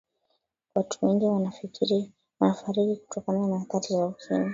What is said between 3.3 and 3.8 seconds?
na